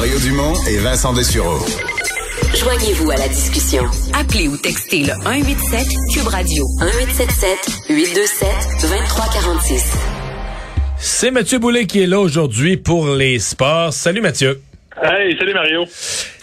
Mario 0.00 0.18
Dumont 0.20 0.54
et 0.66 0.78
Vincent 0.78 1.12
Dessureau. 1.12 1.58
Joignez-vous 2.56 3.10
à 3.10 3.16
la 3.16 3.28
discussion. 3.28 3.84
Appelez 4.18 4.48
ou 4.48 4.56
textez 4.56 5.00
le 5.00 5.12
187 5.12 5.86
Cube 6.14 6.26
Radio 6.26 6.64
1877 6.80 7.58
827 7.90 8.48
2346. 8.80 9.92
C'est 10.96 11.30
Mathieu 11.30 11.58
Boulet 11.58 11.84
qui 11.84 12.00
est 12.00 12.06
là 12.06 12.18
aujourd'hui 12.18 12.78
pour 12.78 13.08
les 13.14 13.38
sports. 13.38 13.92
Salut 13.92 14.22
Mathieu. 14.22 14.62
Hey, 15.02 15.36
salut 15.38 15.52
Mario. 15.52 15.84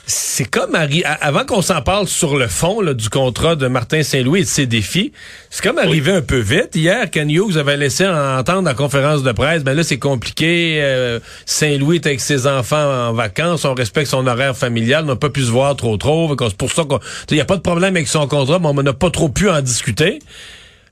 C'est 0.10 0.46
comme 0.50 0.72
arri- 0.74 1.04
avant 1.04 1.44
qu'on 1.44 1.62
s'en 1.62 1.82
parle 1.82 2.08
sur 2.08 2.38
le 2.38 2.48
fond 2.48 2.80
là, 2.80 2.94
du 2.94 3.10
contrat 3.10 3.58
de 3.58 3.68
Martin 3.68 4.04
Saint-Louis 4.04 4.40
et 4.40 4.44
de 4.44 4.48
ses 4.48 4.66
défis, 4.66 5.12
c'est 5.50 5.62
comme 5.62 5.78
arrivé 5.80 6.14
un 6.14 6.22
peu 6.22 6.38
vite. 6.40 6.70
Hier, 6.76 7.12
Ken 7.12 7.30
Hughes 7.30 7.58
avait 7.58 7.76
laissé 7.76 8.08
entendre 8.08 8.70
en 8.70 8.74
conférence 8.74 9.22
de 9.24 9.32
presse, 9.34 9.66
ben 9.66 9.74
là 9.76 9.84
c'est 9.84 10.00
compliqué. 10.00 10.80
euh, 10.82 11.20
Saint-Louis 11.46 11.98
est 11.98 12.06
avec 12.06 12.22
ses 12.22 12.48
enfants 12.48 13.10
en 13.10 13.12
vacances, 13.12 13.66
on 13.66 13.74
respecte 13.74 14.10
son 14.10 14.26
horaire 14.28 14.56
familial, 14.56 15.04
on 15.04 15.08
n'a 15.08 15.16
pas 15.18 15.30
pu 15.30 15.42
se 15.44 15.52
voir 15.52 15.76
trop 15.76 15.98
trop. 15.98 16.34
C'est 16.40 16.56
pour 16.56 16.72
ça 16.72 16.84
qu'il 16.86 17.36
n'y 17.36 17.42
a 17.42 17.46
pas 17.46 17.58
de 17.58 17.62
problème 17.62 17.98
avec 17.98 18.08
son 18.08 18.28
contrat, 18.30 18.60
mais 18.60 18.68
on 18.70 18.74
n'a 18.82 18.94
pas 18.94 19.10
trop 19.12 19.28
pu 19.28 19.50
en 19.50 19.62
discuter. 19.62 20.20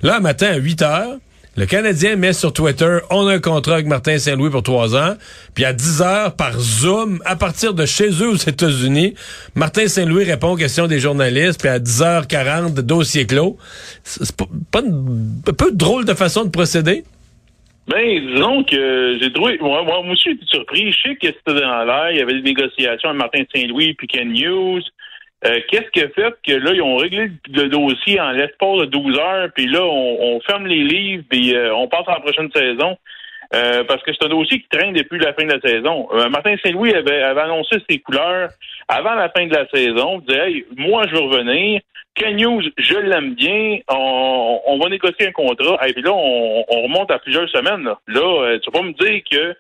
Là, 0.02 0.18
un 0.18 0.20
matin 0.20 0.48
à 0.48 0.58
8 0.58 0.82
heures, 0.82 1.16
le 1.58 1.66
Canadien 1.66 2.16
met 2.18 2.34
sur 2.34 2.52
Twitter, 2.52 2.98
on 3.10 3.28
a 3.28 3.34
un 3.36 3.40
contrat 3.40 3.76
avec 3.76 3.86
Martin 3.88 4.18
Saint-Louis 4.18 4.50
pour 4.50 4.64
trois 4.64 4.96
ans. 4.96 5.16
Puis 5.54 5.64
à 5.64 5.72
10 5.74 6.02
heures, 6.02 6.36
par 6.36 6.60
Zoom, 6.60 7.20
à 7.26 7.36
partir 7.38 7.74
de 7.74 7.86
chez 7.86 8.10
eux 8.22 8.30
aux 8.30 8.36
États-Unis, 8.36 9.14
Martin 9.56 9.88
Saint-Louis 9.88 10.26
répond 10.26 10.50
aux 10.52 10.56
questions 10.58 10.88
des 10.88 11.00
journalistes. 11.00 11.60
Puis 11.62 11.70
à 11.70 11.80
10h40, 11.80 12.74
dossier 12.82 13.26
clos. 13.26 13.58
C'est 14.04 14.36
pas, 14.36 14.82
une- 14.82 15.42
un 15.48 15.54
peu 15.54 15.72
drôle 15.72 16.04
de 16.06 16.14
façon 16.14 16.44
de 16.44 16.50
procéder? 16.50 17.04
Ben, 17.88 18.34
disons 18.34 18.64
que 18.64 19.18
j'ai 19.22 19.32
trouvé. 19.32 19.58
Moi, 19.62 19.84
moi 19.84 20.02
moi 20.04 20.14
aussi, 20.14 20.32
j'étais 20.32 20.46
surpris. 20.48 20.92
Je 20.92 20.98
sais 21.10 21.16
que 21.16 21.28
c'était 21.28 21.62
dans 21.62 21.84
l'air. 21.86 22.12
Il 22.12 22.18
y 22.18 22.22
avait 22.22 22.34
des 22.34 22.42
négociations 22.42 23.10
avec 23.10 23.20
Martin 23.22 23.44
Saint-Louis 23.56 23.94
puis 23.94 24.08
Ken 24.08 24.34
News. 24.34 24.82
Euh, 25.46 25.60
Qu'est-ce 25.70 25.90
qui 25.92 26.02
a 26.02 26.10
fait 26.10 26.34
que 26.46 26.54
là, 26.54 26.72
ils 26.74 26.82
ont 26.82 26.98
réglé 26.98 27.30
le 27.54 27.68
dossier 27.68 28.20
en 28.20 28.32
l'espace 28.32 28.80
de 28.80 28.86
12 28.86 29.20
heures, 29.20 29.50
puis 29.54 29.68
là, 29.68 29.84
on, 29.84 30.40
ferme 30.42 30.66
les 30.66 30.84
livres, 30.84 31.24
puis 31.30 31.56
euh, 31.56 31.74
on 31.76 31.88
passe 31.88 32.08
à 32.08 32.14
la 32.14 32.20
prochaine 32.20 32.50
saison? 32.54 32.98
Euh, 33.54 33.84
parce 33.84 34.02
que 34.02 34.12
c'est 34.12 34.26
un 34.26 34.30
dossier 34.30 34.60
qui 34.60 34.68
traîne 34.70 34.94
depuis 34.94 35.20
la 35.20 35.34
fin 35.34 35.46
de 35.46 35.54
la 35.54 35.62
saison. 35.62 36.10
Martin 36.32 36.56
Saint-Louis 36.64 36.96
avait, 36.96 37.22
annoncé 37.22 37.78
ses 37.88 38.00
couleurs 38.00 38.50
avant 38.88 39.14
la 39.14 39.30
fin 39.30 39.46
de 39.46 39.54
la 39.54 39.68
saison. 39.70 40.20
Il 40.20 40.26
disait, 40.26 40.50
hey, 40.50 40.66
moi, 40.76 41.04
je 41.08 41.16
veux 41.16 41.22
revenir. 41.22 41.82
Ken 42.16 42.36
News, 42.36 42.64
je 42.78 42.98
l'aime 42.98 43.36
bien. 43.36 43.80
On, 43.88 44.80
va 44.82 44.90
négocier 44.90 45.28
un 45.28 45.32
contrat. 45.32 45.78
Et 45.88 45.94
puis 45.94 46.02
là, 46.02 46.12
on, 46.12 46.66
on 46.68 46.82
remonte 46.84 47.12
à 47.12 47.20
plusieurs 47.20 47.48
semaines. 47.50 47.88
Là, 48.08 48.58
tu 48.58 48.72
vas 48.72 48.82
me 48.82 48.94
dire 48.94 49.22
que 49.30 49.56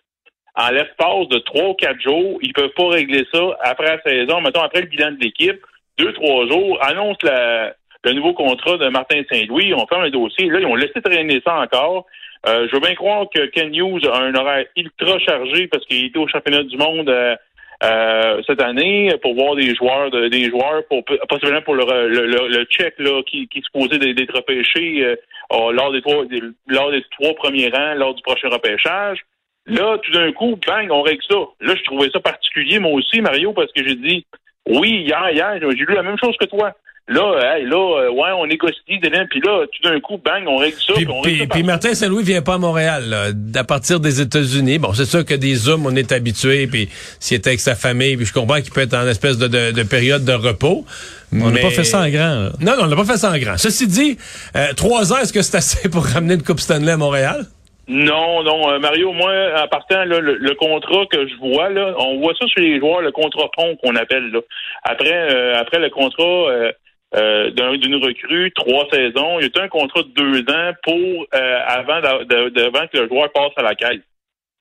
en 0.55 0.69
l'espace 0.71 1.27
de 1.29 1.37
trois 1.39 1.69
ou 1.69 1.73
quatre 1.73 2.01
jours, 2.01 2.39
ils 2.41 2.53
peuvent 2.53 2.73
pas 2.75 2.87
régler 2.87 3.25
ça 3.31 3.41
après 3.61 3.97
la 3.97 4.01
saison, 4.01 4.41
mettons 4.41 4.61
après 4.61 4.81
le 4.81 4.87
bilan 4.87 5.11
de 5.11 5.19
l'équipe, 5.19 5.61
deux, 5.97 6.13
trois 6.13 6.47
jours, 6.47 6.77
annonce 6.83 7.17
la, 7.23 7.73
le 8.03 8.13
nouveau 8.13 8.33
contrat 8.33 8.77
de 8.77 8.87
Martin 8.89 9.21
Saint-Louis, 9.31 9.73
on 9.73 9.87
ferme 9.87 10.03
le 10.03 10.11
dossier. 10.11 10.47
Là, 10.49 10.59
ils 10.59 10.65
ont 10.65 10.75
laissé 10.75 11.01
traîner 11.01 11.41
ça 11.45 11.59
encore. 11.59 12.05
Euh, 12.47 12.67
je 12.67 12.75
veux 12.75 12.81
bien 12.81 12.93
croire 12.95 13.25
que 13.33 13.45
Ken 13.47 13.73
Hughes 13.73 14.05
a 14.07 14.19
un 14.19 14.35
horaire 14.35 14.65
ultra 14.75 15.17
chargé 15.19 15.67
parce 15.67 15.85
qu'il 15.85 16.05
était 16.05 16.19
au 16.19 16.27
championnat 16.27 16.63
du 16.63 16.77
monde 16.77 17.09
euh, 17.09 17.35
euh, 17.83 18.41
cette 18.45 18.61
année 18.61 19.11
pour 19.21 19.33
voir 19.33 19.55
des 19.55 19.73
joueurs, 19.73 20.11
de- 20.11 20.27
des 20.27 20.49
joueurs 20.49 20.83
pour 20.87 21.03
possiblement 21.27 21.61
pour 21.63 21.73
le, 21.75 21.83
le, 22.07 22.25
le, 22.27 22.47
le 22.49 22.63
check 22.65 22.93
là 22.99 23.21
qui, 23.23 23.47
qui 23.47 23.61
se 23.61 23.71
posait 23.73 23.97
d'être 23.97 24.35
repêché 24.35 25.03
euh, 25.03 25.15
euh, 25.53 25.71
lors 25.71 25.91
des 25.91 26.01
trois 26.01 26.23
lors 26.67 26.91
des 26.91 27.03
trois 27.19 27.33
premiers 27.33 27.69
rangs 27.69 27.95
lors 27.95 28.13
du 28.13 28.21
prochain 28.21 28.49
repêchage. 28.49 29.19
Là, 29.65 29.97
tout 29.97 30.11
d'un 30.11 30.31
coup, 30.31 30.59
bang, 30.67 30.91
on 30.91 31.01
règle 31.01 31.23
ça. 31.27 31.37
Là, 31.59 31.73
je 31.75 31.83
trouvais 31.83 32.09
ça 32.11 32.19
particulier, 32.19 32.77
moi 32.77 32.91
aussi, 32.91 33.19
Mario, 33.21 33.51
parce 33.51 33.71
que 33.73 33.83
j'ai 33.83 33.95
dit, 33.95 34.23
oui, 34.67 35.03
hier, 35.05 35.29
hier, 35.31 35.57
j'ai 35.61 35.85
lu 35.85 35.93
la 35.95 36.03
même 36.03 36.17
chose 36.23 36.35
que 36.39 36.45
toi. 36.45 36.71
Là, 37.07 37.55
hey, 37.59 37.65
là, 37.65 37.75
euh, 38.05 38.09
ouais, 38.09 38.31
on 38.35 38.47
négocie, 38.47 38.79
puis 38.87 38.99
là, 39.45 39.65
tout 39.71 39.87
d'un 39.87 39.99
coup, 39.99 40.17
bang, 40.17 40.43
on 40.47 40.57
règle 40.57 40.77
ça. 40.77 40.93
Puis, 40.95 41.05
puis 41.05 41.13
on 41.15 41.21
puis- 41.21 41.31
règle 41.33 41.43
ça 41.43 41.49
puis 41.53 41.61
Martin 41.63 41.93
Saint-Louis 41.93 42.23
vient 42.23 42.41
pas 42.41 42.55
à 42.55 42.57
Montréal, 42.57 43.03
là, 43.07 43.25
à 43.59 43.63
partir 43.63 43.99
des 43.99 44.21
États-Unis. 44.21 44.79
Bon, 44.79 44.91
c'est 44.93 45.05
sûr 45.05 45.23
que 45.23 45.35
des 45.35 45.53
Zooms, 45.53 45.85
on 45.85 45.95
est 45.95 46.11
habitué, 46.11 46.65
puis 46.65 46.89
s'il 47.19 47.37
était 47.37 47.51
avec 47.51 47.59
sa 47.59 47.75
famille, 47.75 48.17
puis 48.17 48.25
je 48.25 48.33
comprends 48.33 48.59
qu'il 48.59 48.71
peut 48.73 48.81
être 48.81 48.95
en 48.95 49.05
espèce 49.07 49.37
de, 49.37 49.47
de- 49.47 49.71
de 49.71 49.83
période 49.83 50.25
de 50.25 50.33
repos. 50.33 50.83
On 51.31 51.37
n'a 51.37 51.51
mais- 51.51 51.61
pas 51.61 51.69
fait 51.69 51.83
ça 51.83 51.99
en 52.01 52.09
grand. 52.09 52.35
là. 52.35 52.51
Non, 52.59 52.71
non, 52.75 52.83
on 52.85 52.87
n'a 52.87 52.95
pas 52.95 53.05
fait 53.05 53.17
ça 53.17 53.31
en 53.31 53.37
grand. 53.37 53.57
Ceci 53.57 53.85
dit, 53.85 54.17
euh, 54.55 54.73
trois 54.75 55.13
ans, 55.13 55.17
est-ce 55.17 55.31
que 55.31 55.43
c'est 55.43 55.57
assez 55.57 55.89
pour 55.89 56.03
ramener 56.07 56.33
une 56.33 56.43
Coupe 56.43 56.59
Stanley 56.59 56.91
à 56.91 56.97
Montréal? 56.97 57.45
Non, 57.87 58.41
non, 58.43 58.71
euh, 58.71 58.79
Mario, 58.79 59.11
moi, 59.13 59.31
en 59.63 59.67
partant, 59.67 60.05
là, 60.05 60.19
le, 60.19 60.35
le 60.37 60.55
contrat 60.55 61.05
que 61.05 61.27
je 61.27 61.35
vois, 61.35 61.69
là, 61.69 61.93
on 61.99 62.17
voit 62.19 62.33
ça 62.39 62.47
chez 62.47 62.61
les 62.61 62.79
joueurs, 62.79 63.01
le 63.01 63.11
contrat 63.11 63.47
pont 63.55 63.75
qu'on 63.77 63.95
appelle. 63.95 64.31
Là. 64.31 64.39
Après, 64.83 65.13
euh, 65.13 65.55
après 65.59 65.77
le 65.79 65.89
contrat 65.91 66.23
euh, 66.23 66.71
euh, 67.15 67.51
d'un- 67.51 67.77
d'une 67.77 68.03
recrue, 68.03 68.51
trois 68.55 68.87
saisons, 68.91 69.39
il 69.39 69.51
y 69.55 69.59
a 69.59 69.63
un 69.63 69.67
contrat 69.67 70.01
de 70.01 70.09
deux 70.15 70.39
ans 70.51 70.71
pour 70.81 71.25
euh, 71.35 71.59
avant, 71.67 71.99
de- 72.01 72.49
de- 72.49 72.63
avant 72.63 72.87
que 72.87 72.97
le 72.97 73.07
joueur 73.07 73.31
passe 73.31 73.51
à 73.57 73.61
la 73.61 73.75
caisse. 73.75 74.01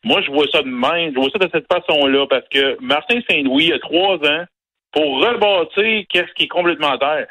Moi, 0.05 0.21
je 0.21 0.31
vois 0.31 0.47
ça 0.53 0.61
de 0.61 0.69
même, 0.69 1.15
je 1.15 1.19
vois 1.19 1.31
ça 1.31 1.39
de 1.39 1.49
cette 1.51 1.67
façon-là, 1.73 2.27
parce 2.29 2.47
que 2.51 2.77
Martin 2.83 3.21
Saint-Louis 3.29 3.73
a 3.73 3.79
trois 3.79 4.17
ans 4.17 4.45
pour 4.93 5.23
rebâtir 5.27 6.05
qu'est-ce 6.11 6.33
qui 6.35 6.43
est 6.45 6.49
complètement 6.49 6.99
terre. 6.99 7.27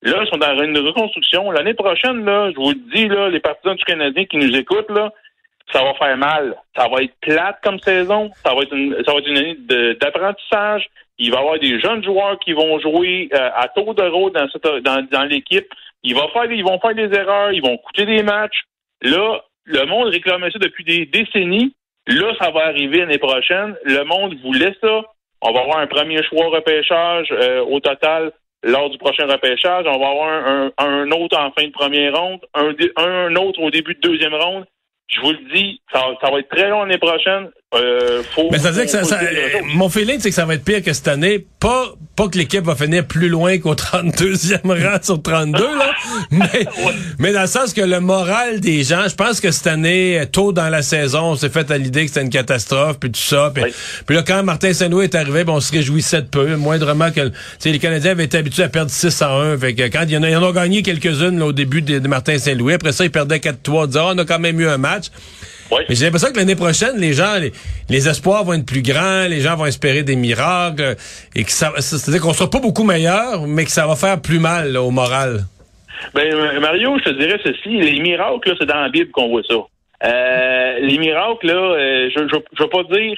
Là, 0.00 0.22
ils 0.22 0.28
sont 0.28 0.38
dans 0.38 0.62
une 0.62 0.76
reconstruction. 0.78 1.50
L'année 1.50 1.74
prochaine, 1.74 2.24
là, 2.24 2.50
je 2.50 2.56
vous 2.56 2.70
le 2.70 2.90
dis, 2.94 3.08
là, 3.08 3.28
les 3.28 3.40
partisans 3.40 3.74
du 3.76 3.84
Canadien 3.84 4.24
qui 4.24 4.38
nous 4.38 4.56
écoutent, 4.56 4.90
là, 4.90 5.12
ça 5.72 5.82
va 5.82 5.94
faire 5.94 6.16
mal. 6.16 6.54
Ça 6.76 6.88
va 6.88 7.02
être 7.02 7.14
plate 7.20 7.58
comme 7.62 7.78
saison. 7.80 8.30
Ça 8.44 8.54
va 8.54 8.62
être 8.62 8.74
une, 8.74 8.94
ça 9.04 9.12
va 9.12 9.18
être 9.18 9.28
une 9.28 9.38
année 9.38 9.56
d'apprentissage. 10.00 10.86
Il 11.18 11.30
va 11.30 11.36
y 11.38 11.40
avoir 11.40 11.58
des 11.58 11.80
jeunes 11.80 12.02
joueurs 12.04 12.38
qui 12.40 12.52
vont 12.52 12.78
jouer 12.80 13.28
euh, 13.34 13.50
à 13.54 13.68
tour 13.68 13.94
de 13.94 14.02
rôle 14.02 14.32
dans, 14.32 14.48
cette- 14.50 14.82
dans, 14.82 15.06
dans 15.10 15.24
l'équipe. 15.24 15.66
Ils 16.02 16.14
vont 16.14 16.28
faire, 16.28 16.50
ils 16.50 16.64
vont 16.64 16.78
faire 16.80 16.94
des 16.94 17.16
erreurs. 17.16 17.52
Ils 17.52 17.62
vont 17.62 17.76
coûter 17.78 18.04
des 18.04 18.22
matchs. 18.22 18.62
Là, 19.02 19.40
le 19.64 19.84
monde 19.86 20.08
réclamait 20.08 20.50
ça 20.50 20.58
depuis 20.58 20.84
des 20.84 21.06
décennies. 21.06 21.74
Là, 22.06 22.32
ça 22.40 22.50
va 22.50 22.66
arriver 22.66 22.98
l'année 22.98 23.18
prochaine. 23.18 23.74
Le 23.84 24.04
monde 24.04 24.34
voulait 24.42 24.74
ça. 24.80 25.02
On 25.40 25.52
va 25.52 25.60
avoir 25.60 25.78
un 25.78 25.86
premier 25.86 26.22
choix 26.24 26.46
repêchage 26.48 27.28
euh, 27.30 27.60
au 27.64 27.80
total 27.80 28.32
lors 28.62 28.90
du 28.90 28.98
prochain 28.98 29.26
repêchage. 29.26 29.84
On 29.86 29.98
va 29.98 30.08
avoir 30.08 30.28
un, 30.28 30.72
un- 30.78 30.84
un 30.86 31.10
autre 31.12 31.38
en 31.38 31.50
fin 31.52 31.64
de 31.66 31.72
première 31.72 32.14
ronde, 32.14 32.40
un, 32.54 32.72
un 32.96 33.34
autre 33.36 33.60
au 33.60 33.70
début 33.70 33.94
de 33.94 34.00
deuxième 34.00 34.34
ronde. 34.34 34.64
Je 35.08 35.20
vous 35.20 35.32
le 35.32 35.54
dis, 35.54 35.80
ça, 35.92 36.00
va 36.22 36.38
être 36.38 36.48
très 36.48 36.68
long 36.68 36.80
l'année 36.80 36.98
prochaine. 36.98 37.50
Euh, 37.74 38.22
faut, 38.34 38.48
Mais 38.50 38.58
ça 38.58 38.70
veut 38.70 38.84
dire 38.84 39.00
que 39.00 39.06
ça, 39.06 39.18
euh, 39.20 39.26
mon 39.74 39.88
feeling, 39.88 40.18
c'est 40.20 40.28
que 40.28 40.34
ça 40.34 40.44
va 40.44 40.54
être 40.54 40.64
pire 40.64 40.82
que 40.82 40.92
cette 40.92 41.08
année. 41.08 41.44
Pas, 41.58 41.94
pas 42.14 42.28
que 42.28 42.38
l'équipe 42.38 42.64
va 42.64 42.74
finir 42.74 43.06
plus 43.06 43.28
loin 43.28 43.58
qu'au 43.58 43.74
32e 43.74 44.60
rang 44.64 44.98
sur 45.02 45.20
32, 45.20 45.58
là. 45.58 45.90
Mais, 46.30 46.66
mais 47.18 47.32
dans 47.32 47.42
le 47.42 47.46
sens 47.46 47.72
que 47.72 47.80
le 47.80 48.00
moral 48.00 48.60
des 48.60 48.82
gens, 48.82 49.08
je 49.08 49.14
pense 49.14 49.40
que 49.40 49.50
cette 49.50 49.66
année, 49.66 50.22
tôt 50.30 50.52
dans 50.52 50.68
la 50.68 50.82
saison, 50.82 51.30
on 51.30 51.36
s'est 51.36 51.48
fait 51.48 51.70
à 51.70 51.78
l'idée 51.78 52.02
que 52.02 52.08
c'était 52.08 52.22
une 52.22 52.30
catastrophe, 52.30 52.98
puis 52.98 53.10
tout 53.10 53.20
ça. 53.20 53.52
Puis, 53.54 54.16
là, 54.16 54.22
quand 54.22 54.42
Martin 54.42 54.72
Saint-Louis 54.72 55.04
est 55.04 55.14
arrivé, 55.14 55.44
ben, 55.44 55.54
on 55.54 55.60
se 55.60 55.72
réjouissait 55.72 56.22
de 56.22 56.26
peu. 56.26 56.56
Moindrement 56.56 57.10
que, 57.10 57.32
les 57.64 57.78
Canadiens 57.78 58.12
avaient 58.12 58.24
été 58.24 58.38
habitués 58.38 58.64
à 58.64 58.68
perdre 58.68 58.90
6 58.90 59.22
à 59.22 59.30
1. 59.32 59.58
Fait 59.58 59.74
que 59.74 59.82
quand 59.84 60.02
il 60.04 60.12
y 60.12 60.16
en 60.16 60.22
a, 60.22 60.30
ils 60.30 60.36
en 60.36 60.42
ont 60.42 60.52
gagné 60.52 60.82
quelques-unes, 60.82 61.38
là, 61.38 61.46
au 61.46 61.52
début 61.52 61.82
de, 61.82 61.98
de 61.98 62.08
Martin 62.08 62.38
Saint-Louis. 62.38 62.74
Après 62.74 62.92
ça, 62.92 63.04
ils 63.04 63.10
perdaient 63.10 63.38
4-3. 63.38 63.54
On 63.68 63.86
disait, 63.86 64.00
Ah, 64.00 64.12
on 64.14 64.18
a 64.18 64.24
quand 64.24 64.38
même 64.38 64.60
eu 64.60 64.68
un 64.68 64.78
match. 64.78 65.06
Oui. 65.74 65.84
Mais 65.88 65.94
j'ai 65.94 66.04
l'impression 66.04 66.32
que 66.32 66.36
l'année 66.36 66.56
prochaine, 66.56 66.96
les 66.98 67.12
gens, 67.12 67.38
les, 67.40 67.52
les 67.88 68.08
espoirs 68.08 68.44
vont 68.44 68.54
être 68.54 68.66
plus 68.66 68.82
grands, 68.82 69.26
les 69.28 69.40
gens 69.40 69.56
vont 69.56 69.66
espérer 69.66 70.02
des 70.02 70.16
miracles, 70.16 70.96
et 71.34 71.44
que 71.44 71.50
ça, 71.50 71.72
c'est-à-dire 71.78 72.22
qu'on 72.22 72.32
sera 72.32 72.48
pas 72.48 72.60
beaucoup 72.60 72.84
meilleur, 72.84 73.46
mais 73.46 73.64
que 73.64 73.70
ça 73.70 73.86
va 73.86 73.96
faire 73.96 74.20
plus 74.20 74.38
mal 74.38 74.72
là, 74.72 74.82
au 74.82 74.90
moral. 74.90 75.40
Ben, 76.14 76.32
euh, 76.32 76.60
Mario, 76.60 76.98
je 76.98 77.04
te 77.04 77.18
dirais 77.18 77.40
ceci, 77.42 77.68
les 77.68 78.00
miracles, 78.00 78.50
là, 78.50 78.54
c'est 78.58 78.66
dans 78.66 78.80
la 78.80 78.88
Bible 78.88 79.10
qu'on 79.10 79.28
voit 79.28 79.42
ça. 79.48 79.54
Euh, 80.04 80.78
les 80.80 80.98
miracles, 80.98 81.46
là, 81.46 81.54
euh, 81.54 82.10
je, 82.14 82.20
je, 82.20 82.36
je 82.56 82.62
veux 82.62 82.68
pas 82.68 82.84
dire, 82.84 83.16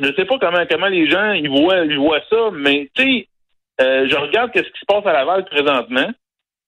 je 0.00 0.14
sais 0.14 0.24
pas 0.24 0.38
comment, 0.38 0.64
comment 0.70 0.86
les 0.86 1.10
gens, 1.10 1.32
ils 1.32 1.48
voient, 1.48 1.84
ils 1.84 1.98
voient 1.98 2.20
ça, 2.30 2.50
mais, 2.52 2.88
tu 2.94 3.02
sais, 3.02 3.28
euh, 3.80 4.06
je 4.08 4.16
regarde 4.16 4.52
qu'est-ce 4.52 4.68
qui 4.68 4.80
se 4.80 4.86
passe 4.86 5.04
à 5.06 5.12
Laval 5.12 5.44
présentement. 5.46 6.08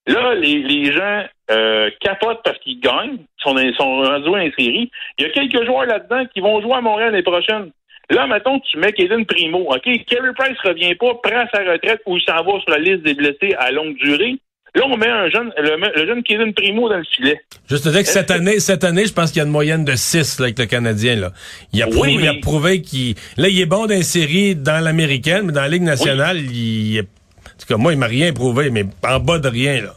Là, 0.06 0.34
les, 0.34 0.58
les 0.62 0.92
gens 0.92 1.24
euh, 1.50 1.88
capotent 2.00 2.42
parce 2.44 2.58
qu'ils 2.58 2.78
gagnent, 2.80 3.18
sont, 3.38 3.56
sont 3.78 4.00
rendus 4.02 4.52
séries. 4.58 4.90
Il 5.18 5.22
y 5.24 5.24
a 5.26 5.30
quelques 5.30 5.64
joueurs 5.64 5.86
là-dedans 5.86 6.24
qui 6.32 6.40
vont 6.40 6.60
jouer 6.60 6.74
à 6.74 6.80
Montréal 6.82 7.12
l'année 7.12 7.22
prochaine. 7.22 7.70
Là, 8.10 8.26
mettons, 8.26 8.60
tu 8.60 8.76
mets 8.76 8.92
Kaden 8.92 9.24
Primo. 9.24 9.60
OK, 9.60 9.82
Carey 10.06 10.32
Price 10.36 10.58
revient 10.62 10.94
pas, 10.94 11.14
prend 11.22 11.44
sa 11.54 11.60
retraite 11.72 12.02
ou 12.04 12.18
il 12.18 12.22
s'en 12.22 12.36
va 12.44 12.60
sur 12.60 12.68
la 12.70 12.78
liste 12.78 13.02
des 13.02 13.14
blessés 13.14 13.54
à 13.58 13.70
longue 13.70 13.96
durée. 13.96 14.36
Là, 14.74 14.82
on 14.86 14.96
met 14.98 15.08
un 15.08 15.30
jeune, 15.30 15.52
le, 15.56 15.76
le 16.00 16.06
jeune 16.06 16.22
Kaden 16.22 16.52
Primo 16.52 16.88
dans 16.90 16.98
le 16.98 17.04
filet. 17.04 17.40
Juste 17.70 17.84
te 17.84 17.88
dire 17.88 18.00
que 18.00 18.06
cette 18.08 18.30
année, 18.30 18.60
cette 18.60 18.84
année, 18.84 19.06
je 19.06 19.12
pense 19.14 19.30
qu'il 19.30 19.38
y 19.38 19.42
a 19.42 19.46
une 19.46 19.52
moyenne 19.52 19.86
de 19.86 19.94
6 19.94 20.38
avec 20.40 20.58
le 20.58 20.66
Canadien. 20.66 21.16
Là. 21.16 21.30
Il, 21.72 21.82
a 21.82 21.86
Oui, 21.86 21.92
prouvé, 21.92 22.12
il 22.12 22.28
a 22.28 22.32
mais- 22.34 22.40
prouvé 22.40 22.82
qu'il... 22.82 23.14
Là, 23.38 23.48
il 23.48 23.58
est 23.58 23.64
bon 23.66 23.86
dans 23.86 23.94
les 23.94 24.02
séries 24.02 24.54
dans 24.54 24.84
l'américaine, 24.84 25.44
mais 25.46 25.52
dans 25.52 25.62
la 25.62 25.68
Ligue 25.68 25.82
nationale, 25.84 26.36
il... 26.38 26.98
est- 26.98 27.02
En 27.02 27.23
tout 27.64 27.74
cas, 27.74 27.80
moi, 27.80 27.92
il 27.92 27.98
m'a 27.98 28.06
rien 28.06 28.32
prouvé, 28.32 28.70
mais 28.70 28.84
en 29.06 29.20
bas 29.20 29.38
de 29.38 29.48
rien. 29.48 29.82
là. 29.82 29.94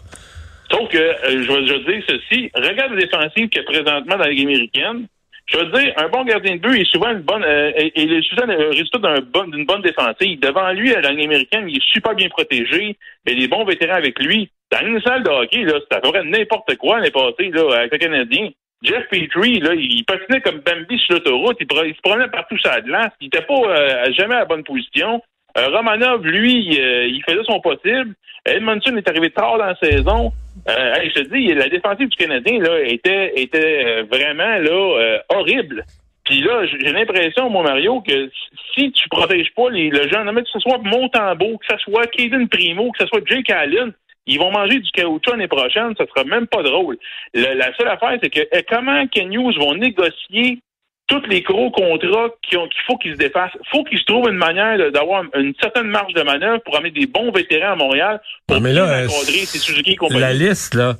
Sauf 0.71 0.89
que, 0.89 0.97
euh, 0.97 1.43
je 1.43 1.47
te 1.47 1.91
dire 1.91 2.03
ceci, 2.07 2.51
regarde 2.55 2.93
la 2.93 3.01
défensive 3.01 3.49
qu'il 3.49 3.61
y 3.61 3.65
a 3.65 3.71
présentement 3.71 4.17
dans 4.17 4.23
la 4.23 4.29
Ligue 4.29 4.45
américaine. 4.45 5.07
Je 5.45 5.57
veux 5.57 5.71
dire, 5.71 5.93
un 5.95 6.09
bon 6.09 6.25
gardien 6.25 6.57
de 6.57 6.61
but 6.61 6.81
est 6.81 6.91
souvent 6.91 7.09
une 7.11 7.21
bonne, 7.21 7.43
euh, 7.43 7.71
est 7.77 8.21
souvent 8.23 8.45
le 8.47 8.69
résultat 8.69 8.97
d'un 8.97 9.21
bon, 9.21 9.47
d'une 9.47 9.65
bonne 9.65 9.81
défensive. 9.81 10.39
Devant 10.41 10.71
lui, 10.71 10.93
à 10.93 10.99
l'année 10.99 11.23
américaine, 11.23 11.69
il 11.69 11.77
est 11.77 11.93
super 11.93 12.15
bien 12.15 12.27
protégé. 12.27 12.97
A 13.25 13.33
des 13.33 13.47
bons 13.47 13.63
vétérans 13.63 13.95
avec 13.95 14.19
lui. 14.19 14.49
Dans 14.71 14.85
une 14.85 14.99
salle 15.01 15.23
de 15.23 15.29
hockey, 15.29 15.63
là, 15.63 15.75
c'est 15.89 15.97
à 15.97 16.01
peu 16.01 16.09
près 16.09 16.23
n'importe 16.25 16.75
quoi 16.75 16.97
l'année 16.97 17.11
passée, 17.11 17.49
là, 17.53 17.77
avec 17.77 17.93
le 17.93 17.97
Canadien. 17.97 18.49
Jeff 18.83 19.07
Petrie, 19.09 19.59
là, 19.59 19.73
il 19.73 20.03
patinait 20.05 20.41
comme 20.41 20.59
Bambi 20.59 20.99
sur 20.99 21.15
l'autoroute. 21.15 21.57
Il, 21.61 21.67
il, 21.85 21.95
se 21.95 22.01
promenait 22.01 22.27
partout 22.27 22.57
sur 22.57 22.69
la 22.69 22.81
glace. 22.81 23.11
Il 23.21 23.27
était 23.27 23.41
pas 23.41 23.53
euh, 23.55 24.11
jamais 24.17 24.35
à 24.35 24.39
la 24.39 24.45
bonne 24.45 24.63
position. 24.63 25.21
Euh, 25.57 25.69
Romanov, 25.69 26.25
lui, 26.25 26.79
euh, 26.79 27.07
il 27.07 27.23
faisait 27.23 27.43
son 27.45 27.59
possible. 27.59 28.13
Edmondson 28.45 28.95
est 28.95 29.09
arrivé 29.09 29.29
tard 29.31 29.57
dans 29.57 29.65
la 29.65 29.75
saison. 29.75 30.31
Euh, 30.69 30.93
je 31.03 31.21
te 31.21 31.35
dis, 31.35 31.53
la 31.53 31.67
défensive 31.67 32.07
du 32.07 32.15
Canadien 32.15 32.59
là 32.59 32.79
était 32.81 33.33
était 33.35 34.03
vraiment 34.03 34.57
là 34.59 35.19
horrible. 35.29 35.83
Puis 36.23 36.41
là, 36.41 36.65
j'ai 36.65 36.91
l'impression, 36.91 37.49
moi, 37.49 37.63
Mario, 37.63 38.01
que 38.01 38.29
si 38.75 38.91
tu 38.91 39.07
protèges 39.09 39.53
pas 39.55 39.69
les, 39.69 39.89
le 39.89 40.09
jeune, 40.09 40.33
que 40.35 40.49
ce 40.51 40.59
soit 40.59 40.77
Montembeau, 40.79 41.57
que 41.57 41.65
ce 41.69 41.77
soit 41.83 42.05
Kaden 42.07 42.49
Primo, 42.49 42.91
que 42.91 42.99
ce 42.99 43.07
soit 43.07 43.21
Jake 43.25 43.49
Allen, 43.49 43.93
ils 44.25 44.37
vont 44.37 44.51
manger 44.51 44.79
du 44.79 44.91
caoutchouc 44.91 45.31
l'année 45.31 45.47
prochaine, 45.47 45.95
ça 45.97 46.05
sera 46.05 46.25
même 46.25 46.47
pas 46.47 46.63
drôle. 46.63 46.97
la 47.33 47.73
seule 47.77 47.87
affaire, 47.87 48.17
c'est 48.21 48.29
que 48.29 48.41
comment 48.69 49.07
Ken 49.07 49.29
News 49.29 49.53
vont 49.57 49.75
négocier 49.75 50.59
tous 51.07 51.23
les 51.29 51.41
gros 51.41 51.71
contrats 51.71 52.29
qu'il 52.47 52.59
faut 52.85 52.97
qu'ils 52.97 53.13
se 53.13 53.17
défassent. 53.17 53.51
Il 53.55 53.69
faut 53.71 53.83
qu'ils 53.85 53.99
se 53.99 54.03
trouvent 54.05 54.29
une 54.29 54.37
manière 54.37 54.77
d'avoir 54.91 55.23
une 55.35 55.53
certaine 55.61 55.87
marge 55.87 56.13
de 56.13 56.21
manœuvre 56.21 56.61
pour 56.63 56.75
amener 56.75 56.91
des 56.91 57.07
bons 57.07 57.31
vétérans 57.31 57.73
à 57.73 57.75
Montréal 57.75 58.21
pour 58.45 58.59
mais 58.59 58.73
là, 58.73 58.87
euh, 58.87 59.07
Suzuki 59.07 59.97
La 60.11 60.33
liste, 60.33 60.73
là, 60.73 60.97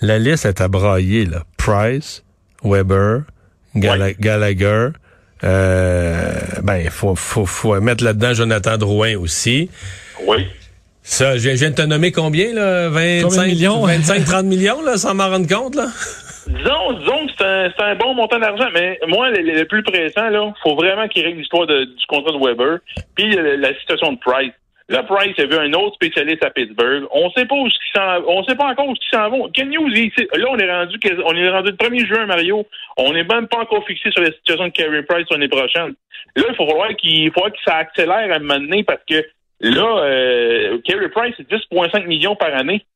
la 0.00 0.18
liste 0.18 0.44
est 0.44 0.60
à 0.60 0.68
brailler, 0.68 1.24
là. 1.24 1.42
Price, 1.56 2.24
Weber, 2.62 3.22
Gallagher, 3.74 4.88
euh, 5.44 6.34
ben, 6.62 6.78
il 6.78 6.90
faut, 6.90 7.14
faut, 7.14 7.46
faut 7.46 7.80
mettre 7.80 8.04
là-dedans 8.04 8.34
Jonathan 8.34 8.76
Drouin 8.76 9.16
aussi. 9.16 9.70
Oui. 10.26 10.46
Ça, 11.02 11.38
je 11.38 11.48
viens 11.48 11.70
de 11.70 11.74
te 11.74 11.82
nommer 11.82 12.12
combien, 12.12 12.52
là? 12.52 12.90
25 12.90 13.46
millions? 13.46 13.86
25, 13.86 14.24
30 14.26 14.44
millions, 14.44 14.82
là, 14.82 14.98
sans 14.98 15.14
m'en 15.14 15.30
rendre 15.30 15.48
compte, 15.48 15.74
là? 15.74 15.86
Disons, 16.48 16.92
disons 16.94 17.26
que 17.26 17.32
c'est 17.36 17.82
un, 17.82 17.90
un, 17.90 17.94
bon 17.94 18.14
montant 18.14 18.38
d'argent, 18.38 18.68
mais 18.72 18.98
moi, 19.06 19.30
le, 19.30 19.64
plus 19.64 19.82
pressant, 19.82 20.30
là, 20.30 20.54
faut 20.62 20.74
vraiment 20.76 21.06
qu'il 21.06 21.22
règle 21.22 21.38
l'histoire 21.38 21.66
du 21.66 22.06
contrat 22.08 22.32
de 22.32 22.38
Weber, 22.38 22.78
puis 23.14 23.36
la, 23.36 23.74
situation 23.80 24.12
de 24.12 24.18
Price. 24.18 24.52
Là, 24.88 25.02
Price 25.02 25.38
a 25.38 25.44
vu 25.44 25.54
un 25.54 25.74
autre 25.74 25.96
spécialiste 25.96 26.42
à 26.42 26.48
Pittsburgh. 26.48 27.04
On 27.12 27.30
sait 27.32 27.44
pas 27.44 27.54
où 27.54 27.68
s'en, 27.94 28.22
on 28.26 28.42
sait 28.44 28.54
pas 28.54 28.68
encore 28.68 28.88
où 28.88 28.94
ils 28.94 29.14
s'en 29.14 29.28
vont. 29.28 29.50
Ken 29.50 29.68
News, 29.68 29.88
là, 29.88 30.46
on 30.48 30.56
est 30.56 30.72
rendu, 30.72 30.98
on 31.26 31.36
est 31.36 31.50
rendu 31.50 31.70
le 31.70 31.76
1er 31.76 32.06
juin, 32.06 32.24
Mario. 32.24 32.66
On 32.96 33.12
n'est 33.12 33.24
même 33.24 33.48
pas 33.48 33.58
encore 33.58 33.84
fixé 33.86 34.10
sur 34.10 34.22
la 34.22 34.32
situation 34.32 34.68
de 34.68 34.72
Carey 34.72 35.02
Price 35.02 35.26
l'année 35.30 35.48
prochaine. 35.48 35.94
Là, 36.34 36.44
il 36.48 36.54
faut 36.56 36.64
voir 36.64 36.88
qu'il 36.96 37.30
faut 37.32 37.42
que 37.42 37.58
ça 37.66 37.76
accélère 37.76 38.32
à 38.32 38.36
un 38.36 38.38
moment 38.38 38.60
donné 38.60 38.84
parce 38.84 39.02
que 39.06 39.22
là, 39.60 40.04
euh, 40.04 40.78
Carey 40.86 41.10
Price, 41.10 41.34
c'est 41.36 41.50
10,5 41.50 42.06
millions 42.06 42.36
par 42.36 42.54
année. 42.54 42.86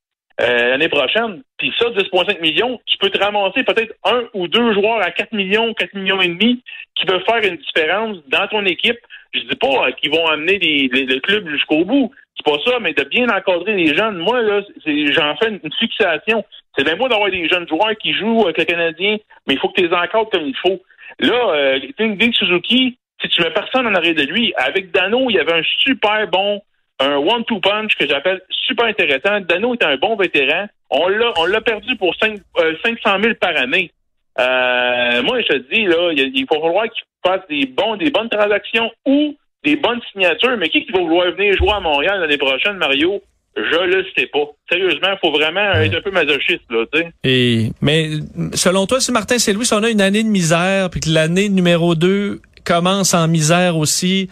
Euh, 0.43 0.71
l'année 0.71 0.89
prochaine. 0.89 1.43
Puis 1.57 1.73
ça, 1.79 1.89
10,5 1.91 2.41
millions, 2.41 2.81
tu 2.87 2.99
peux 2.99 3.11
te 3.11 3.19
ramasser 3.19 3.63
peut-être 3.63 3.95
un 4.05 4.25
ou 4.35 4.49
deux 4.49 4.73
joueurs 4.73 5.01
à 5.01 5.13
4 5.13 5.33
millions, 5.33 5.73
4 5.73 5.95
millions 5.95 6.21
et 6.21 6.29
demi 6.29 6.65
qui 6.97 7.07
peuvent 7.07 7.23
faire 7.25 7.45
une 7.45 7.59
différence 7.59 8.17
dans 8.27 8.49
ton 8.49 8.65
équipe. 8.65 8.99
Je 9.35 9.41
dis 9.41 9.57
pas 9.57 9.87
euh, 9.87 9.93
qu'ils 9.93 10.11
vont 10.11 10.27
amener 10.27 10.59
les, 10.59 10.89
le 10.89 11.21
club 11.21 11.49
jusqu'au 11.49 11.85
bout. 11.85 12.11
C'est 12.37 12.51
pas 12.51 12.59
ça, 12.65 12.81
mais 12.81 12.93
de 12.93 13.05
bien 13.05 13.29
encadrer 13.29 13.75
les 13.75 13.95
jeunes. 13.95 14.19
Moi, 14.19 14.43
là, 14.43 14.63
j'en 14.85 15.37
fais 15.37 15.51
une, 15.51 15.61
fixation. 15.79 16.45
C'est 16.77 16.85
bien 16.85 16.97
beau 16.97 17.07
d'avoir 17.07 17.31
des 17.31 17.49
jeunes 17.49 17.69
joueurs 17.69 17.97
qui 18.01 18.13
jouent 18.13 18.43
avec 18.43 18.59
le 18.59 18.65
Canadien, 18.65 19.19
mais 19.47 19.55
il 19.55 19.61
faut 19.61 19.69
que 19.69 19.81
tu 19.81 19.87
les 19.87 19.95
encadres 19.95 20.31
comme 20.31 20.47
il 20.47 20.57
faut. 20.57 20.83
Là, 21.21 21.53
euh, 21.55 21.79
Ding 21.99 22.33
Suzuki, 22.33 22.99
si 23.21 23.29
tu 23.29 23.43
mets 23.43 23.51
personne 23.51 23.87
en 23.87 23.95
arrière 23.95 24.15
de 24.15 24.23
lui, 24.23 24.53
avec 24.57 24.91
Dano, 24.91 25.31
il 25.31 25.37
y 25.37 25.39
avait 25.39 25.61
un 25.61 25.63
super 25.79 26.27
bon 26.27 26.63
un 27.01 27.17
one-two 27.17 27.61
punch 27.61 27.97
que 27.97 28.07
j'appelle 28.07 28.41
super 28.67 28.87
intéressant. 28.87 29.41
Dano 29.41 29.75
est 29.75 29.85
un 29.85 29.97
bon 29.97 30.17
vétéran. 30.17 30.67
On 30.91 31.09
l'a, 31.09 31.33
on 31.39 31.47
l'a 31.47 31.61
perdu 31.61 31.97
pour 31.97 32.15
5, 32.17 32.39
500 32.85 33.23
000 33.23 33.35
par 33.41 33.57
année. 33.57 33.91
Euh, 34.39 35.23
moi, 35.23 35.41
je 35.41 35.49
te 35.49 35.75
dis, 35.75 35.85
là, 35.85 36.13
il, 36.13 36.47
faut 36.49 36.61
falloir 36.61 36.85
qu'il 36.85 37.05
fasse 37.25 37.43
des 37.49 37.67
bons, 37.67 37.97
des 37.97 38.11
bonnes 38.11 38.29
transactions 38.29 38.91
ou 39.07 39.37
des 39.65 39.77
bonnes 39.77 40.01
signatures. 40.13 40.57
Mais 40.59 40.69
qui, 40.69 40.85
qui 40.85 40.93
va 40.93 41.01
vouloir 41.01 41.33
venir 41.33 41.57
jouer 41.57 41.73
à 41.73 41.81
Montréal 41.81 42.21
l'année 42.21 42.39
prochaine, 42.39 42.77
Mario? 42.77 43.23
Je 43.55 43.85
le 43.85 44.07
sais 44.17 44.27
pas. 44.27 44.47
Sérieusement, 44.71 45.09
il 45.13 45.19
faut 45.21 45.31
vraiment 45.31 45.73
être 45.73 45.95
un 45.95 46.01
peu 46.01 46.11
masochiste, 46.11 46.63
là, 46.71 46.85
tu 46.91 47.01
sais. 47.01 47.13
Et, 47.23 47.69
mais, 47.83 48.09
selon 48.55 48.87
toi, 48.87 48.99
si 48.99 49.13
Martin 49.13 49.39
Saint-Louis, 49.39 49.67
si 49.67 49.75
on 49.75 49.83
a 49.83 49.91
une 49.91 50.01
année 50.01 50.23
de 50.23 50.29
misère, 50.29 50.89
puis 50.89 51.01
que 51.01 51.11
l'année 51.11 51.51
numéro 51.51 51.95
2 51.95 52.41
commence 52.65 53.13
en 53.13 53.29
misère 53.29 53.77
aussi, 53.77 54.31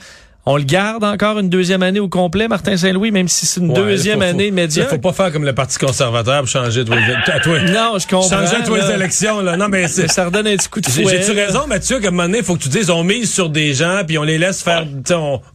on 0.50 0.56
le 0.56 0.64
garde 0.64 1.05
encore 1.05 1.38
une 1.38 1.49
deuxième 1.49 1.82
année 1.82 2.00
au 2.00 2.08
complet, 2.08 2.49
Martin 2.49 2.76
Saint-Louis, 2.76 3.12
même 3.12 3.29
si 3.29 3.47
c'est 3.47 3.61
une 3.61 3.73
deuxième 3.73 4.20
année 4.20 4.52
Il 4.52 4.82
faut 4.82 4.99
pas 4.99 5.12
faire 5.12 5.32
comme 5.32 5.44
le 5.44 5.55
Parti 5.55 5.79
conservateur 5.79 6.41
pour 6.41 6.49
changer 6.49 6.82
de 6.82 6.91
à 6.93 7.38
toi. 7.38 7.61
Non, 7.61 7.99
je 7.99 8.08
comprends. 8.08 8.29
Changer 8.29 8.56
à 8.56 8.62
toi 8.62 8.79
les 8.79 8.94
élections, 8.94 9.41
là. 9.43 9.56
Non, 9.56 9.69
mais 9.69 9.87
ça 9.87 10.25
redonne 10.25 10.49
un 10.49 10.56
petit 10.56 10.69
coup 10.69 10.81
de 10.81 10.87
fouet. 10.87 11.05
J'ai-tu 11.06 11.38
raison, 11.38 11.67
Mathieu, 11.69 12.00
qu'à 12.00 12.08
un 12.08 12.11
moment 12.11 12.25
donné, 12.25 12.38
il 12.38 12.44
faut 12.44 12.56
que 12.56 12.62
tu 12.62 12.69
dises, 12.69 12.91
on 12.91 13.05
mise 13.05 13.32
sur 13.32 13.49
des 13.49 13.75
gens, 13.75 14.02
puis 14.06 14.19
on 14.19 14.25
les 14.25 14.38
laisse 14.38 14.62
faire, 14.62 14.85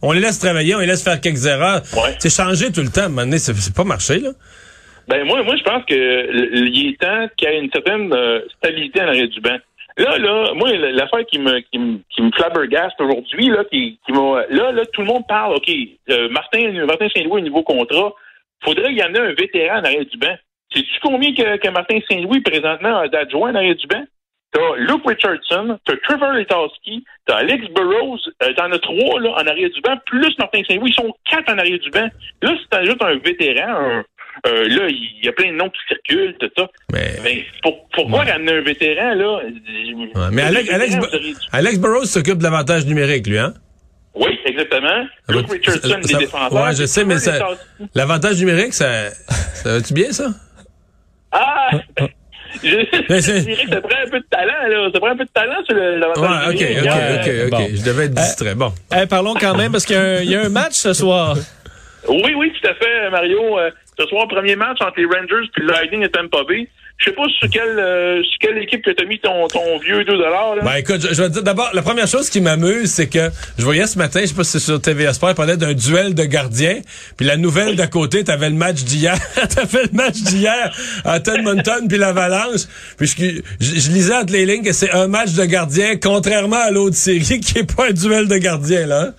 on, 0.02 0.12
les 0.12 0.20
laisse 0.20 0.38
travailler, 0.38 0.74
on 0.74 0.80
les 0.80 0.86
laisse 0.86 1.02
faire 1.02 1.20
quelques 1.20 1.44
erreurs. 1.44 1.82
C'est 2.18 2.34
changer 2.34 2.72
tout 2.72 2.82
le 2.82 2.88
temps, 2.88 3.02
à 3.02 3.06
un 3.06 3.08
moment 3.08 3.22
donné, 3.22 3.38
c'est 3.38 3.74
pas 3.74 3.84
marché, 3.84 4.20
là. 4.20 4.30
Ben, 5.08 5.24
moi, 5.24 5.42
moi, 5.44 5.54
je 5.56 5.62
pense 5.62 5.84
que 5.84 5.94
il 5.94 6.88
est 6.88 7.00
temps 7.00 7.28
qu'il 7.36 7.48
y 7.48 7.52
ait 7.52 7.60
une 7.60 7.70
certaine 7.70 8.12
euh, 8.12 8.40
stabilité 8.58 9.00
à 9.00 9.06
l'arrêt 9.06 9.28
du 9.28 9.40
banc. 9.40 9.58
Là, 9.98 10.18
là, 10.18 10.52
moi, 10.54 10.72
l'affaire 10.74 11.24
qui 11.26 11.38
me, 11.38 11.60
qui 11.60 11.78
me, 11.78 11.98
qui 12.10 12.20
me 12.20 12.30
flabbergaste 12.32 13.00
aujourd'hui, 13.00 13.46
là, 13.48 13.64
qui, 13.64 13.98
qui 14.04 14.12
m'a, 14.12 14.44
là, 14.50 14.70
là, 14.72 14.84
tout 14.92 15.00
le 15.00 15.06
monde 15.06 15.26
parle, 15.26 15.56
OK, 15.56 15.70
euh, 16.10 16.28
Martin, 16.28 16.70
Martin 16.84 17.08
Saint-Louis, 17.14 17.40
au 17.40 17.40
niveau 17.40 17.62
contrat, 17.62 18.12
faudrait 18.62 18.88
qu'il 18.88 18.98
y 18.98 19.02
en 19.02 19.14
ait 19.14 19.20
un 19.20 19.32
vétéran 19.32 19.80
en 19.80 19.84
arrière 19.84 20.04
du 20.04 20.18
banc. 20.18 20.36
Sais-tu 20.74 21.00
combien 21.02 21.34
que, 21.34 21.56
que 21.56 21.68
Martin 21.70 21.98
Saint-Louis, 22.10 22.40
présentement, 22.42 22.98
a 22.98 23.08
d'adjoints 23.08 23.52
en 23.52 23.54
arrière 23.54 23.76
du 23.76 23.86
banc? 23.86 24.04
T'as 24.52 24.76
Luke 24.76 25.06
Richardson, 25.06 25.78
t'as 25.84 25.96
Trevor 26.04 26.32
Letowski, 26.32 27.04
t'as 27.24 27.36
Alex 27.36 27.66
Burrows, 27.70 28.18
euh, 28.42 28.52
t'en 28.54 28.70
as 28.72 28.78
trois, 28.78 29.20
là, 29.20 29.30
en 29.30 29.46
arrière 29.46 29.70
du 29.70 29.80
banc, 29.80 29.96
plus 30.04 30.36
Martin 30.38 30.62
Saint-Louis, 30.68 30.90
ils 30.90 30.94
sont 30.94 31.14
quatre 31.28 31.50
en 31.50 31.58
arrière 31.58 31.78
du 31.78 31.90
banc. 31.90 32.08
Là, 32.42 32.50
si 32.58 32.68
t'ajoutes 32.68 33.02
un 33.02 33.16
vétéran, 33.16 33.68
un, 33.68 34.04
euh, 34.46 34.68
là, 34.68 34.88
il 34.88 35.24
y 35.24 35.28
a 35.28 35.32
plein 35.32 35.50
de 35.52 35.56
noms 35.56 35.70
qui 35.70 35.80
circulent, 35.88 36.36
tout 36.38 36.50
ça. 36.56 36.68
Mais, 36.92 37.46
pour, 37.62 37.88
pourquoi 37.88 38.24
ouais. 38.24 38.32
ramener 38.32 38.52
un 38.52 38.62
vétéran, 38.62 39.14
là? 39.14 39.40
mais 40.30 40.42
Alex, 40.42 40.70
Alex, 40.70 40.96
Alex 41.52 41.78
Burroughs 41.78 42.06
s'occupe 42.06 42.38
de 42.38 42.42
l'avantage 42.44 42.86
numérique, 42.86 43.26
lui, 43.26 43.38
hein? 43.38 43.54
Oui, 44.14 44.38
exactement. 44.46 45.04
Luke 45.28 45.50
Richardson, 45.50 46.00
ça, 46.02 46.18
des 46.18 46.24
défenseurs. 46.24 46.52
Ouais, 46.52 46.74
je 46.74 46.86
sais, 46.86 47.04
mais 47.04 47.16
l'avantage 47.94 48.38
numérique, 48.38 48.72
ça, 48.72 49.10
ça 49.10 49.72
va-tu 49.72 49.92
bien, 49.92 50.12
ça? 50.12 50.28
Ah! 51.32 51.70
Je, 52.62 52.70
je, 52.70 53.40
dirais 53.40 53.64
que 53.64 53.70
ça 53.70 53.80
prend 53.82 53.98
un 54.02 54.08
peu 54.08 54.18
de 54.18 54.26
talent, 54.30 54.68
là. 54.70 54.88
Ça 54.90 54.98
prend 54.98 55.10
un 55.10 55.16
peu 55.16 55.24
de 55.24 55.30
talent 55.30 55.62
sur 55.66 55.76
l'avantage 55.76 56.46
ouais, 56.48 56.54
numérique. 56.54 56.86
OK, 56.86 56.88
OK, 56.88 57.26
OK, 57.26 57.28
OK. 57.44 57.50
Bon. 57.50 57.76
Je 57.76 57.84
devais 57.84 58.04
être 58.06 58.14
distrait. 58.14 58.54
Bon. 58.54 58.72
Eh, 58.96 59.06
parlons 59.06 59.34
quand 59.34 59.54
même, 59.56 59.72
parce 59.72 59.84
qu'il 59.84 59.96
y, 60.22 60.28
y, 60.28 60.36
a 60.36 60.42
un 60.42 60.48
match 60.48 60.72
ce 60.72 60.94
soir. 60.94 61.36
Oui, 62.08 62.32
oui, 62.34 62.52
tout 62.58 62.66
à 62.66 62.74
fait, 62.74 63.10
Mario. 63.10 63.58
Ce 63.98 64.06
soir, 64.06 64.28
premier 64.28 64.56
match 64.56 64.78
entre 64.80 64.98
les 64.98 65.06
Rangers 65.06 65.48
puis 65.52 65.62
le 65.62 65.72
Lightning 65.72 66.04
et 66.04 66.08
Tampa 66.08 66.44
Bay. 66.46 66.68
Je 66.98 67.04
sais 67.04 67.12
pas 67.12 67.24
sur 67.28 67.50
quelle, 67.50 67.78
euh, 67.78 68.22
sur 68.22 68.38
quelle 68.40 68.58
équipe 68.58 68.82
que 68.82 68.90
t'as 68.90 69.04
mis 69.04 69.18
ton, 69.18 69.46
ton 69.48 69.78
vieux 69.78 70.02
2 70.02 70.16
là. 70.18 70.54
Ben 70.62 70.76
écoute, 70.76 71.02
je, 71.02 71.14
je 71.14 71.22
vais 71.22 71.28
te 71.28 71.34
dire 71.34 71.42
d'abord, 71.42 71.68
la 71.74 71.82
première 71.82 72.06
chose 72.06 72.30
qui 72.30 72.40
m'amuse, 72.40 72.90
c'est 72.90 73.08
que 73.08 73.28
je 73.58 73.64
voyais 73.64 73.86
ce 73.86 73.98
matin, 73.98 74.20
je 74.22 74.26
sais 74.26 74.34
pas 74.34 74.44
si 74.44 74.52
c'est 74.52 74.60
sur 74.60 74.80
TVA 74.80 75.12
Sport, 75.12 75.30
il 75.30 75.34
parlait 75.34 75.58
d'un 75.58 75.74
duel 75.74 76.14
de 76.14 76.24
gardiens. 76.24 76.80
Puis 77.18 77.26
la 77.26 77.36
nouvelle 77.36 77.76
d'à 77.76 77.86
côté, 77.86 78.24
t'avais 78.24 78.48
le 78.48 78.56
match 78.56 78.82
d'hier. 78.84 79.14
t'avais 79.54 79.84
le 79.84 79.92
match 79.92 80.22
d'hier 80.22 80.74
à 81.04 81.18
Edmonton 81.18 81.86
puis 81.86 81.98
l'Avalanche. 81.98 82.62
Puis 82.96 83.08
je, 83.08 83.42
je, 83.60 83.90
lisais 83.90 84.14
entre 84.14 84.32
les 84.32 84.46
lignes 84.46 84.64
que 84.64 84.72
c'est 84.72 84.90
un 84.92 85.06
match 85.06 85.34
de 85.34 85.44
gardiens, 85.44 85.96
contrairement 86.02 86.56
à 86.56 86.70
l'autre 86.70 86.96
série 86.96 87.40
qui 87.40 87.58
est 87.58 87.76
pas 87.76 87.88
un 87.88 87.92
duel 87.92 88.26
de 88.26 88.38
gardiens, 88.38 88.86
là. 88.86 89.12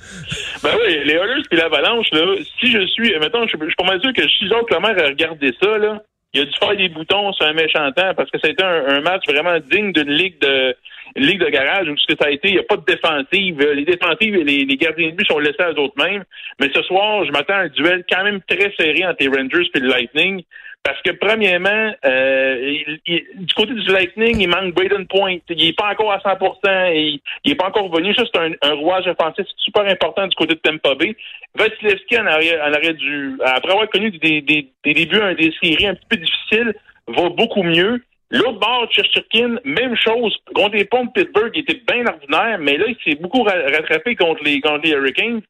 Ben 0.68 0.78
oui, 0.84 1.00
les 1.06 1.14
Oilers 1.14 1.44
puis 1.50 1.58
l'Avalanche, 1.58 2.08
là, 2.12 2.36
si 2.60 2.72
je 2.72 2.86
suis, 2.88 3.18
mettons, 3.20 3.48
je, 3.48 3.58
suis 3.58 3.76
pas 3.78 3.86
mal 3.86 4.02
sûr 4.02 4.12
que 4.14 4.28
suis 4.28 4.52
autre 4.54 4.80
mère 4.82 4.98
à 5.02 5.08
regarder 5.08 5.54
ça, 5.62 5.78
là, 5.78 6.02
il 6.34 6.42
a 6.42 6.46
dû 6.46 6.52
faire 6.60 6.76
des 6.76 6.90
boutons 6.90 7.32
sur 7.34 7.46
un 7.46 7.54
méchant 7.54 7.92
temps 7.94 8.14
parce 8.16 8.30
que 8.30 8.38
c'était 8.44 8.64
un, 8.64 8.86
un 8.88 9.02
match 9.02 9.24
vraiment 9.28 9.58
digne 9.60 9.94
d'une 9.94 10.12
ligue 10.12 10.40
de 10.40 10.76
ligue 11.16 11.40
de 11.40 11.50
garage 11.50 11.88
où 11.88 11.98
ce 11.98 12.06
que 12.08 12.20
ça 12.20 12.28
a 12.28 12.32
été, 12.32 12.50
il 12.50 12.54
n'y 12.54 12.60
a 12.60 12.64
pas 12.64 12.78
de 12.78 12.86
défensive. 12.86 13.60
Les 13.60 13.86
défensives 13.86 14.36
et 14.36 14.44
les, 14.44 14.78
gardiens 14.78 15.10
de 15.10 15.16
but 15.16 15.28
sont 15.28 15.40
laissés 15.40 15.62
à 15.62 15.72
eux-mêmes. 15.72 16.24
Mais 16.60 16.70
ce 16.74 16.82
soir, 16.84 17.26
je 17.26 17.32
m'attends 17.32 17.56
à 17.56 17.64
un 17.64 17.68
duel 17.70 18.04
quand 18.10 18.24
même 18.24 18.42
très 18.48 18.74
serré 18.78 19.06
entre 19.06 19.18
les 19.22 19.28
Rangers 19.28 19.70
et 19.74 19.80
le 19.80 19.88
Lightning. 19.88 20.44
Parce 20.88 21.02
que 21.02 21.12
premièrement, 21.12 21.92
euh, 22.06 22.76
du 23.06 23.54
côté 23.58 23.74
du 23.74 23.92
Lightning, 23.92 24.40
il 24.40 24.48
manque 24.48 24.74
Braden 24.74 25.06
Point. 25.06 25.40
Il 25.50 25.66
n'est 25.66 25.74
pas 25.74 25.92
encore 25.92 26.14
à 26.14 26.20
100%. 26.20 26.94
Et 26.94 27.20
il 27.44 27.50
n'est 27.50 27.56
pas 27.56 27.68
encore 27.68 27.94
venu. 27.94 28.16
Ça, 28.16 28.24
c'est 28.34 28.40
un, 28.40 28.52
un, 28.62 28.74
rouage 28.76 29.06
offensif 29.06 29.46
super 29.58 29.86
important 29.86 30.28
du 30.28 30.36
côté 30.38 30.56
de 30.56 30.60
Tampa 30.60 30.96
Bay. 30.96 31.14
Vasilevski, 31.56 32.18
en 32.18 32.26
arrière, 32.28 32.94
du, 32.94 33.38
après 33.44 33.74
avoir 33.74 33.90
connu 33.90 34.12
des 34.12 34.40
débuts, 34.40 35.36
des 35.36 35.54
séries 35.62 35.88
un 35.88 35.96
petit 35.96 36.08
peu 36.10 36.16
difficiles, 36.16 36.74
va 37.10 37.28
beaucoup 37.32 37.64
mieux. 37.64 38.02
L'autre 38.30 38.60
bord, 38.60 38.88
Churchirkin, 38.92 39.58
même 39.64 39.96
chose. 39.96 40.36
Contre 40.54 40.76
les 40.76 40.86
Pompes, 40.86 41.14
Pittsburgh, 41.14 41.52
il 41.54 41.62
était 41.62 41.82
bien 41.88 42.06
ordinaire, 42.06 42.58
mais 42.60 42.78
là, 42.78 42.86
il 42.88 42.98
s'est 43.04 43.18
beaucoup 43.20 43.44
rattrapé 43.44 44.16
contre 44.16 44.44
les, 44.44 44.60
contre 44.60 44.82
les 44.84 44.92
Hurricanes. 44.92 45.42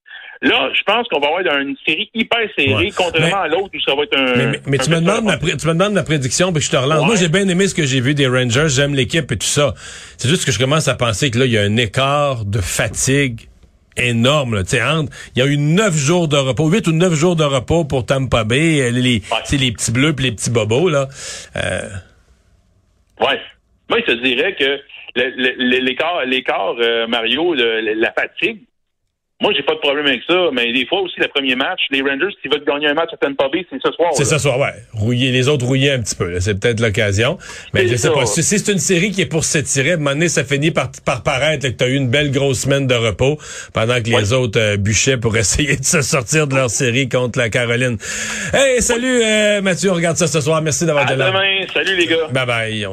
Là, 0.44 0.70
je 0.72 0.84
pense 0.84 1.08
qu'on 1.08 1.20
va 1.20 1.28
avoir 1.28 1.58
une 1.60 1.76
série 1.84 2.12
hyper 2.14 2.48
serrée, 2.56 2.92
contrairement 2.96 3.42
à 3.42 3.48
l'autre 3.48 3.72
où 3.74 3.82
ça 3.82 3.96
va 3.96 4.04
être 4.04 4.16
un. 4.16 4.52
Mais, 4.68 4.78
tu, 4.78 4.92
me 4.92 5.00
demandes 5.00 5.24
ma, 5.24 5.38
tu 5.38 5.68
me 5.68 5.74
demandes 5.74 5.94
ma 5.94 6.04
prédiction, 6.04 6.54
puis 6.54 6.62
je 6.62 6.70
te 6.70 6.78
relance. 6.78 7.04
Moi, 7.06 7.16
j'ai 7.16 7.30
bien 7.30 7.48
aimé 7.48 7.68
ce 7.68 7.74
que 7.74 7.86
j'ai 7.86 8.00
vu 8.00 8.14
des 8.14 8.28
Rangers. 8.28 8.68
J'aime 8.70 8.94
l'équipe 8.94 9.32
et 9.32 9.38
tout 9.38 9.48
ça. 9.48 9.74
C'est 10.18 10.30
juste 10.30 10.46
que 10.46 10.52
je 10.52 10.60
commence 10.60 10.88
à 10.88 10.94
penser 10.94 11.32
que 11.32 11.40
là, 11.40 11.46
il 11.46 11.52
y 11.54 11.58
a 11.58 11.64
un 11.64 11.78
écart 11.78 12.46
de 12.46 12.62
fatigue 12.62 13.48
énorme. 13.96 14.54
Là. 14.54 14.62
il 15.36 15.40
y 15.40 15.42
a 15.42 15.46
eu 15.48 15.58
neuf 15.58 15.96
jours 15.96 16.28
de 16.28 16.38
repos, 16.38 16.70
huit 16.70 16.88
ou 16.88 16.92
neuf 16.92 17.16
jours 17.16 17.36
de 17.36 17.44
repos 17.44 17.84
pour 17.86 18.06
Tampa 18.06 18.44
Bay, 18.44 18.92
les, 18.92 18.92
les, 18.92 19.22
les 19.54 19.72
petits 19.72 19.92
bleus 19.92 20.14
puis 20.14 20.26
les 20.26 20.32
petits 20.34 20.52
bobos. 20.52 20.88
Là. 20.88 21.08
Euh... 21.56 21.90
Ouais. 23.20 23.40
Moi, 23.90 24.00
je 24.00 24.14
te 24.14 24.24
dirais 24.24 24.56
que 24.56 24.80
l'écart, 25.16 26.26
l'écart, 26.26 26.76
euh, 26.80 27.08
Mario, 27.08 27.54
la 27.54 28.12
fatigue, 28.12 28.68
moi, 29.40 29.54
j'ai 29.56 29.62
pas 29.62 29.76
de 29.76 29.80
problème 29.80 30.08
avec 30.08 30.22
ça, 30.28 30.50
mais 30.52 30.74
des 30.74 30.88
fois 30.88 31.02
aussi, 31.02 31.14
le 31.20 31.28
premier 31.28 31.56
match, 31.56 31.80
les 31.92 32.02
Rangers, 32.02 32.36
s'ils 32.42 32.52
veulent 32.52 32.66
gagner 32.66 32.88
un 32.88 32.96
match 32.96 33.10
à 33.14 33.18
Tampa 33.18 33.48
Bay, 33.50 33.68
c'est 33.70 33.80
ce 33.84 33.92
soir. 33.92 34.10
C'est 34.14 34.26
ce 34.26 34.40
soir, 34.40 34.58
ouais. 34.60 34.74
Rouiller, 34.94 35.32
les 35.32 35.48
autres 35.48 35.64
rouiller 35.64 35.92
un 35.92 36.00
petit 36.00 36.16
peu, 36.16 36.40
c'est 36.40 36.60
peut-être 36.60 36.80
l'occasion. 36.80 37.38
Mais 37.76 37.88
je 37.88 37.96
sais 37.98 38.10
pas, 38.10 38.26
si 38.26 38.42
c'est 38.42 38.72
une 38.72 38.80
série 38.80 39.12
qui 39.12 39.22
est 39.22 39.28
pour 39.28 39.44
s'étirer, 39.44 39.92
à 39.92 39.94
un 39.94 39.98
moment 39.98 40.14
donné, 40.14 40.28
ça 40.28 40.44
finit 40.44 40.72
par, 40.72 40.90
par 41.06 41.22
paraître 41.22 41.68
que 41.68 41.72
tu 41.72 41.84
as 41.84 41.88
eu 41.88 41.94
une 41.94 42.10
belle 42.10 42.32
grosse 42.32 42.62
semaine 42.62 42.88
de 42.88 42.96
repos 42.96 43.38
pendant 43.74 44.02
que 44.02 44.10
les 44.10 44.34
autres 44.34 44.60
euh, 44.60 44.78
bûchaient 44.78 45.18
pour 45.18 45.38
essayer 45.38 45.76
de 45.78 45.86
se 45.86 46.02
sortir 46.02 46.48
de 46.48 46.56
leur 46.56 46.72
série 46.72 47.08
contre 47.08 47.38
la 47.38 47.50
Caroline. 47.50 47.98
Hey, 48.54 48.82
salut 48.82 49.22
euh, 49.24 49.62
Mathieu, 49.62 49.92
on 49.92 49.96
regarde 49.96 50.18
ça 50.18 50.26
ce 50.26 50.42
soir. 50.42 50.64
Merci 50.64 50.88
d'avoir 50.88 51.04
été 51.04 51.16
là. 51.16 51.28
demain. 51.28 51.68
Salut 51.72 51.96
les 51.96 52.08
gars. 52.08 52.28
Bye 52.32 52.46
bye. 52.48 52.88